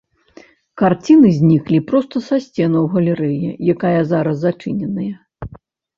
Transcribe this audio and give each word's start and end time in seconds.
Карціны 0.81 1.29
зніклі 1.35 1.79
проста 1.91 2.21
са 2.29 2.35
сценаў 2.45 2.83
галерэі, 2.97 3.55
якая 3.75 4.01
зараз 4.13 4.35
зачыненая. 4.45 5.13